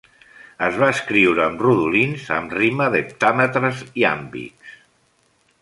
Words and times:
Es 0.67 0.79
va 0.83 0.87
escriure 0.93 1.43
amb 1.43 1.61
rodolins 1.65 2.25
amb 2.39 2.57
rima 2.63 2.89
de 2.97 3.05
heptàmetres 3.05 3.87
iàmbics. 4.05 4.77